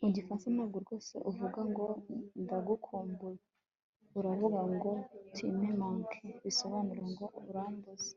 mu 0.00 0.08
gifaransa, 0.14 0.46
ntabwo 0.54 0.76
rwose 0.84 1.14
uvuga 1.30 1.60
ngo 1.70 1.84
ndagukumbuye, 2.42 3.38
uravuga 4.18 4.60
ngo 4.72 4.90
tu 5.34 5.44
me 5.58 5.68
manques 5.80 6.36
bisobanura 6.44 7.02
ngo 7.12 7.26
urambuze 7.50 8.10